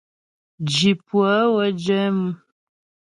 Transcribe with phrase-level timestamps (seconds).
[0.71, 2.29] Zhi pʉə́ə wə́ jɛ mʉ.